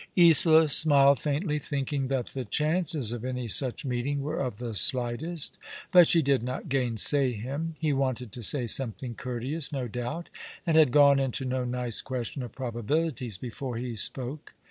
Isola 0.17 0.67
smiled 0.67 1.19
faintly, 1.19 1.59
thinking 1.59 2.07
that 2.07 2.29
the 2.29 2.43
chances 2.43 3.13
of 3.13 3.23
any 3.23 3.47
such 3.47 3.85
meetiDg 3.85 4.17
were 4.17 4.39
of 4.39 4.57
the 4.57 4.73
slightest; 4.73 5.59
but 5.91 6.07
she 6.07 6.23
did 6.23 6.41
not 6.41 6.69
gainsay 6.69 7.33
him. 7.33 7.75
He 7.77 7.93
wanted 7.93 8.31
to 8.31 8.41
say 8.41 8.65
something 8.65 9.13
courteous 9.13 9.71
no 9.71 9.87
doubt, 9.87 10.31
and 10.65 10.75
had 10.75 10.89
gone 10.91 11.19
into 11.19 11.45
no 11.45 11.65
nice 11.65 12.01
question 12.01 12.41
of 12.41 12.51
probabilities 12.51 13.37
before 13.37 13.77
he 13.77 13.95
spoke. 13.95 14.55